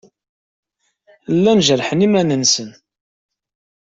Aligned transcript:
Llan 1.35 1.59
jerrḥen 1.67 2.05
iman-nsen. 2.07 2.69